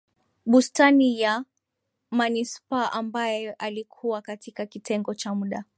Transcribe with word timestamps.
Bustani 0.45 1.21
ya 1.21 1.43
Manispaa 2.11 2.91
ambaye 2.91 3.51
alikuwa 3.53 4.21
katika 4.21 4.65
kitengo 4.65 5.13
cha 5.13 5.35
muda 5.35 5.65